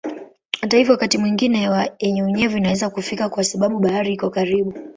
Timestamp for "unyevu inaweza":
2.23-2.89